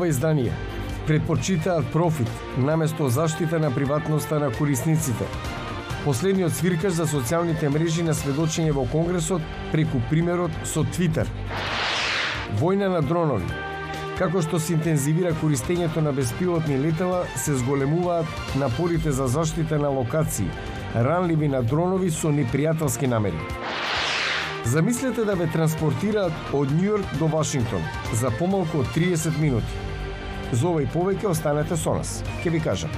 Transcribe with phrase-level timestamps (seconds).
[0.00, 0.52] ова издание
[1.06, 5.24] предпочитаат профит наместо заштита на приватноста на корисниците.
[6.04, 9.42] Последниот свиркаш за социјалните мрежи на сведочење во Конгресот
[9.72, 11.28] преку примерот со Твитер.
[12.62, 13.50] Војна на дронови.
[14.16, 20.48] Како што се интензивира користењето на беспилотни летала, се зголемуваат напорите за заштита на локации,
[20.94, 23.44] ранливи на дронови со непријателски намери.
[24.64, 27.84] Замислете да ве транспортираат од Њујорк до Вашингтон
[28.16, 29.89] за помалку од 30 минути.
[30.52, 32.24] За ова и повеќе останете со нас.
[32.42, 32.90] Ке ви кажам.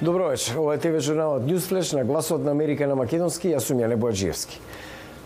[0.00, 0.58] Добро вечер.
[0.58, 3.48] Ова е ТВ журналот Newsflash на гласот на Америка на македонски.
[3.48, 4.60] Јас сум Јане Бојаджиевски.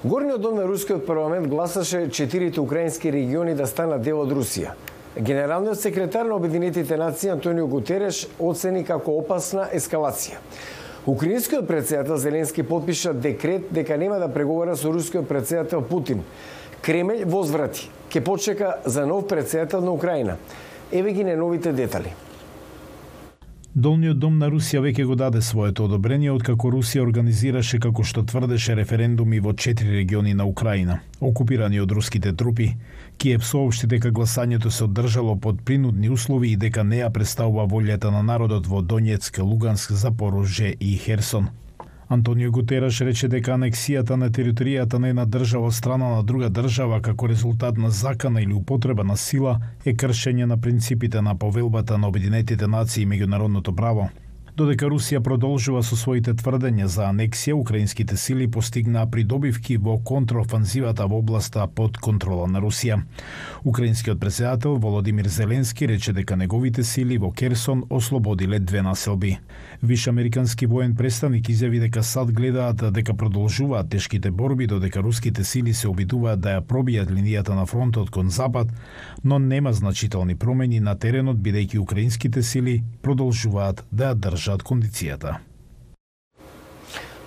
[0.04, 4.72] Горниот дом на Рускиот парламент гласаше четирите украински региони да станат дел од Русија.
[5.18, 10.40] Генералниот секретар на Обединетите нации Антонио Гутереш оцени како опасна ескалација.
[11.06, 16.24] Украинскиот председател Зеленски подпиша декрет дека нема да преговара со рускиот председател Путин.
[16.82, 17.90] Кремљ возврати.
[18.08, 20.36] Ке почека за нов председател на Украина.
[20.92, 22.14] Еве ги новите детали.
[23.74, 28.74] Долниот дом на Русија веќе го даде своето одобрение откако Русија организираше како што тврдеше
[28.74, 32.72] референдуми во четири региони на Украина, окупирани од руските трупи.
[33.16, 38.22] Киев соопшти дека гласањето се одржало под принудни услови и дека неа представува волјата на
[38.22, 41.48] народот во Донецк, Луганск, Запорожје и Херсон.
[42.10, 46.98] Антонио Гутераш рече дека анексијата на територијата на една држава од страна на друга држава
[47.00, 49.52] како резултат на закана или употреба на сила
[49.84, 54.08] е кршење на принципите на повелбата на Обединетите нации и меѓународното право.
[54.56, 61.20] Додека Русија продолжува со своите тврдења за анексија, украинските сили постигнаа придобивки во контраофанзивата во
[61.22, 62.98] областа под контрола на Русија.
[63.64, 69.38] Украинскиот председател Володимир Зеленски рече дека неговите сили во Керсон ослободиле две населби.
[69.82, 75.74] Виш американски воен представник изјави дека САД гледаат дека продолжуваат тешките борби додека руските сили
[75.74, 78.68] се обидуваат да ја пробијат линијата на фронтот кон запад,
[79.24, 85.38] но нема значителни промени на теренот бидејќи украинските сили продолжуваат да ја држат одржаат кондицијата.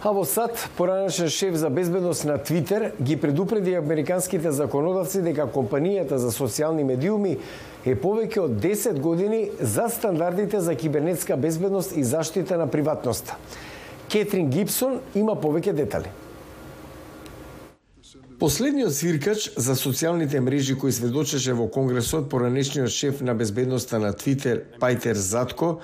[0.03, 6.19] А во САД, поранешен шеф за безбедност на Твитер ги предупреди американските законодавци дека компанијата
[6.19, 7.37] за социјални медиуми
[7.85, 13.37] е повеќе од 10 години за стандардите за кибернетска безбедност и заштита на приватноста.
[14.09, 16.11] Кетрин Гибсон има повеќе детали.
[18.39, 24.65] Последниот свиркач за социјалните мрежи кој сведочеше во Конгресот поранешниот шеф на безбедноста на Твитер
[24.81, 25.79] Пајтер Затко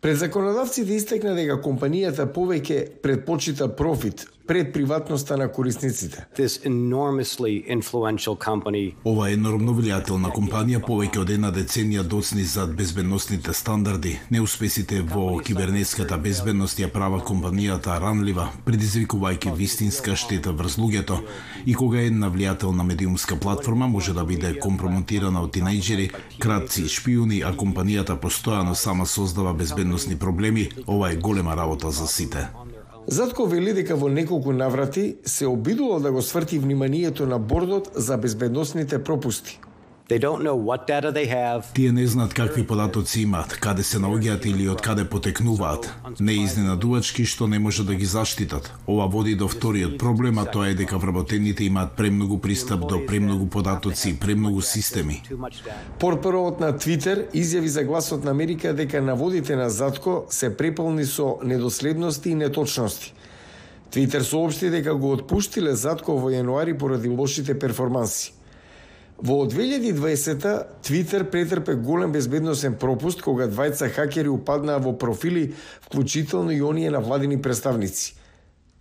[0.00, 6.26] Пред законодавците истекна дека компанијата повеќе предпочита профит пред приватноста на корисниците.
[9.04, 14.18] Ова енормно влијателна компанија повеќе од една деценија доцни зад безбедносните стандарди.
[14.30, 21.18] Неуспесите во кибернетската безбедност ја прават компанијата ранлива, предизвикувајќи вистинска штета врз луѓето.
[21.66, 27.52] И кога една влијателна медиумска платформа може да биде компрометирана од тинејџери, кратци, шпиуни, а
[27.52, 32.48] компанијата постојано сама создава безбедносни проблеми, ова е голема работа за сите.
[33.06, 38.16] Затко вели дека во неколку наврати се обидувал да го сврти вниманието на бордот за
[38.16, 39.60] безбедносните пропусти.
[40.08, 41.62] They don't know what data they have.
[41.74, 45.90] Тие не знаат какви податоци имаат, каде се наоѓаат или од каде потекнуваат.
[46.20, 48.70] Не е изненадувачки што не може да ги заштитат.
[48.86, 53.46] Ова води до вториот проблем, а тоа е дека вработените имаат премногу пристап до премногу
[53.46, 55.22] податоци и премногу системи.
[55.98, 61.38] Портпаровот на Твитер изјави за гласот на Америка дека наводите на Затко се преполни со
[61.42, 63.12] недоследности и неточности.
[63.90, 68.36] Твитер соопшти дека го отпуштиле Затко во јануари поради лошите перформанси.
[69.18, 76.60] Во 2020 Твитер претрпе голем безбедносен пропуст кога двајца хакери упаднаа во профили, вклучително и
[76.60, 78.14] оние на владини представници.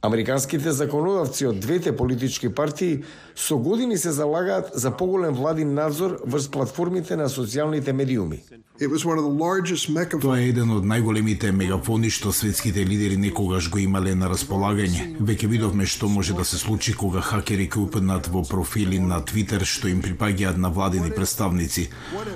[0.01, 6.51] Американските законодавци од двете политички партии со години се залагаат за поголем владин надзор врз
[6.51, 8.44] платформите на социјалните медиуми.
[8.75, 15.06] Тоа е еден од најголемите мегафони што светските лидери некогаш го имале на располагање.
[15.30, 19.63] Веќе видовме што може да се случи кога хакери ќе упаднат во профили на Твитер
[19.63, 21.88] што им припаѓаат на владини представници.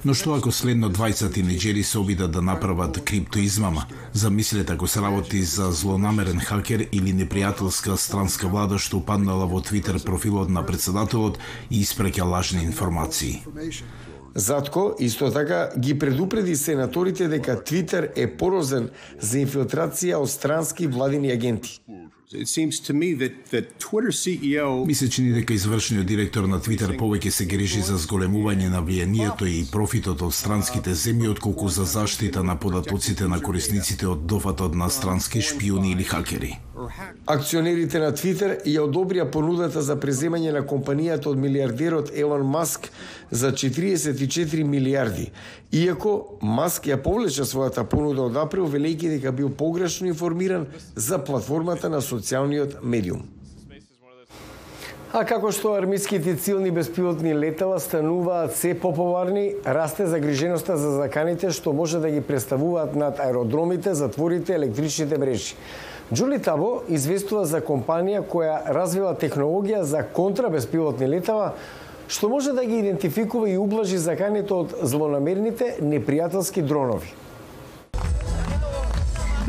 [0.07, 3.83] Но што ако следно 20 тинеџери се обидат да направат криптоизмама?
[4.13, 9.99] Замислете ако се работи за злонамерен хакер или непријателска странска влада што упаднала во Твитер
[9.99, 11.35] профилот на председателот
[11.69, 13.43] и испраќа лажни информации.
[14.39, 18.89] Затко, исто така, ги предупреди сенаторите дека Твитер е порозен
[19.19, 21.81] за инфилтрација од странски владини агенти.
[22.31, 22.45] E
[24.85, 29.49] Ми се чини дека извршниот директор на Твитер повеќе се грижи за зголемување на влијанието
[29.49, 34.89] и профитот од странските земји отколку за заштита на податоците на корисниците од дофатот на
[34.89, 36.59] странски шпиони или хакери.
[37.27, 42.87] Акционерите на Твитер ја одобрија понудата за преземање на компанијата од милиардерот Елон Маск
[43.31, 45.31] за 44 милиарди,
[45.71, 51.89] иако Маск ја повлече својата понуда од април велејќи дека бил погрешно информиран за платформата
[51.89, 53.27] на социјалниот медиум.
[55.09, 61.73] А како што армиските цилни беспилотни летала стануваат се поповарни, расте загриженоста за заканите што
[61.73, 65.55] може да ги представуваат над аеродромите, затворите, електричните мрежи.
[66.13, 71.51] Джули Табо известува за компанија која развила технологија за контрабеспилотни летала,
[72.09, 77.13] што може да ги идентификува и ублажи заканите од злонамерните непријателски дронови.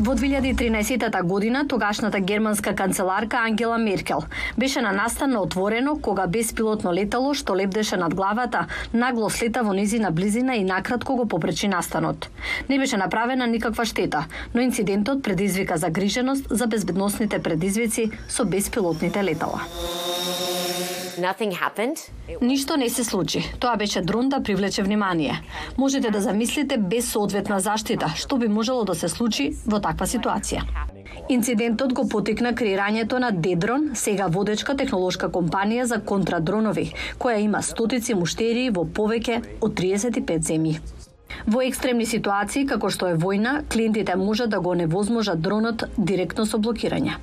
[0.01, 4.23] Во 2013 година тогашната германска канцеларка Ангела Меркел
[4.57, 9.73] беше на настан на отворено кога беспилотно летало што лебдеше над главата нагло слета во
[9.77, 12.29] низина близина и накратко го попречи настанот.
[12.69, 14.25] Не беше направена никаква штета,
[14.55, 19.61] но инцидентот предизвика загриженост за безбедносните предизвици со беспилотните летала.
[22.41, 23.43] Ништо не се случи.
[23.59, 25.41] Тоа беше дрон да привлече внимание.
[25.77, 30.65] Можете да замислите без соодветна заштита што би можело да се случи во таква ситуација.
[31.29, 38.13] Инцидентот го потикна креирањето на Дедрон, сега водечка технолошка компанија за контрадронови, која има стотици
[38.13, 40.79] муштерии во повеќе од 35 земји.
[41.47, 46.57] Во екстремни ситуации, како што е војна, клиентите можат да го невозможат дронот директно со
[46.57, 47.17] блокирање.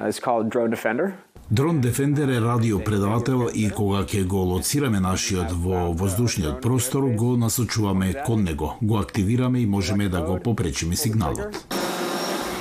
[0.00, 1.12] It's called Drone Defender.
[1.50, 8.14] Дрон Defender е радиопредавател и кога ќе го лоцираме нашиот во воздушниот простор, го насочуваме
[8.26, 11.58] кон него, го активираме и можеме да го попречиме сигналот.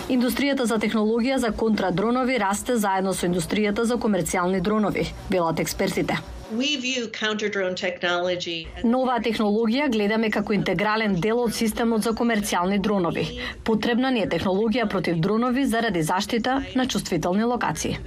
[0.10, 6.20] Индустријата за технологија за контрадронови расте заедно со индустријата за комерцијални дронови, велат експертите.
[8.84, 13.26] Нова технологија гледаме како интегрален дел од системот за комерцијални дронови.
[13.64, 18.00] Потребна ни е технологија против дронови заради заштита на чувствителни локации.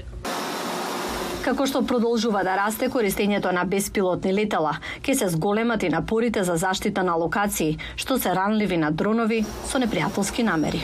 [1.45, 4.75] Како што продолжува да расте користењето на беспилотни летала,
[5.07, 9.79] ќе се зголемат и напорите за заштита на локации, што се ранливи на дронови со
[9.79, 10.83] непријателски намери.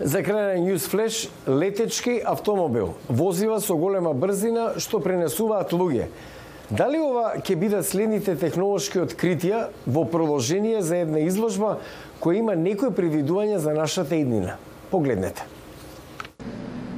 [0.00, 6.08] За крај на News Flash, летечки автомобил, возива со голема брзина што пренесуваат луѓе.
[6.70, 11.76] Дали ова ќе бидат следните технолошки откритија во продолжение за една изложба
[12.18, 14.56] која има некои привидување за нашата иднина?
[14.90, 15.46] Погледнете.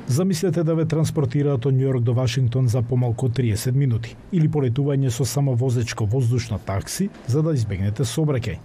[0.09, 5.29] Замислете да ве транспортираат од Њујорк до Вашингтон за помалку 30 минути или полетување со
[5.29, 8.57] самовозечко воздушно воздушна такси за да избегнете сообраќај.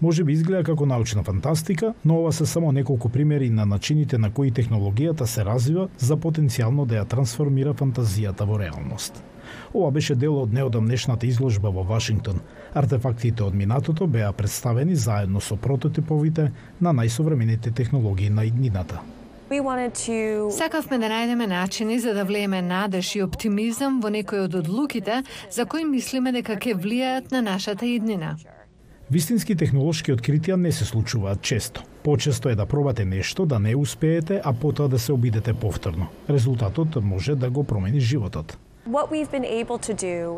[0.00, 4.30] Може би изгледа како научна фантастика, но ова се само неколку примери на начините на
[4.30, 9.22] кои технологијата се развива за потенцијално да ја трансформира фантазијата во реалност.
[9.74, 12.40] Ова беше дел од неодамнешната изложба во Вашингтон.
[12.74, 16.50] Артефактите од минатото беа представени заедно со прототиповите
[16.80, 19.00] на најсовремените технологии на иднината.
[19.48, 25.64] Сакавме да најдеме начини за да влееме надеж и оптимизам во некои од одлуките за
[25.64, 28.36] кои мислиме дека ќе влијаат на нашата иднина.
[29.08, 31.82] Вистински технолошки откритија не се случуваат често.
[32.04, 36.06] Почесто е да пробате нешто, да не успеете, а потоа да се обидете повторно.
[36.30, 38.58] Резултатот може да го промени животот.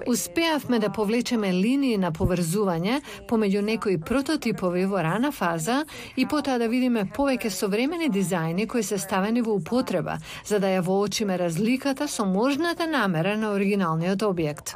[0.06, 5.84] Успеавме да повлечеме линии на поврзување помеѓу некои прототипови во рана фаза
[6.16, 10.82] и потоа да видиме повеќе современи дизајни кои се ставени во употреба, за да ја
[10.86, 14.74] воочиме разликата со можната намера на оригиналниот објект.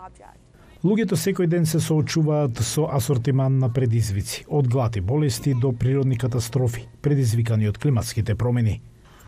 [0.84, 6.18] Луѓето секој ден се соочуваат со асортиман на предизвици, од глад и болести до природни
[6.20, 8.80] катастрофи, предизвикани од климатските промени.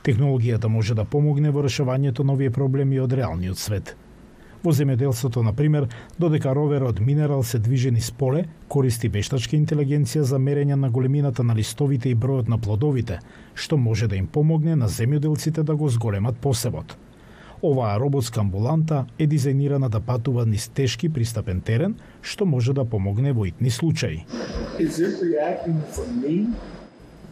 [0.05, 3.97] Технологијата може да помогне во решавањето на овие проблеми од реалниот свет–
[4.67, 5.85] Во земјоделството, на пример,
[6.19, 11.55] додека роверот Минерал се движи низ поле, користи вештачка интелигенција за мерење на големината на
[11.55, 13.21] листовите и бројот на плодовите,
[13.55, 16.97] што може да им помогне на земјоделците да го зголемат посевот.
[17.63, 23.33] Оваа роботска амбуланта е дизајнирана да патува низ тешки пристапен терен, што може да помогне
[23.33, 24.25] во итни случаи.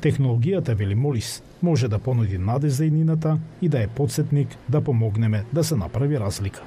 [0.01, 5.45] Технологијата, вели Молис, може да понуди надеж за иднината и да е подсетник да помогнеме
[5.53, 6.63] да се направи разлика.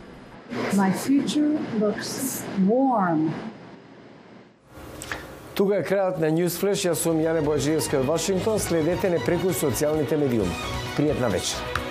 [0.74, 3.30] My future looks warm.
[5.58, 6.86] Тука е крајот на Newsflash.
[6.86, 8.60] Јас сум Јане Бојаджиевска од Вашингтон.
[8.62, 10.54] Следете не преку социјалните медиуми.
[10.98, 11.87] Пријатна вечер.